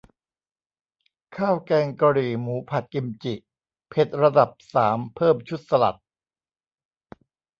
[1.37, 3.33] ข้าวแกงกะหรี่หมูผัดกิมจิ
[3.89, 5.97] เผ็ดระดับสาม เพิ่มชุดสลัด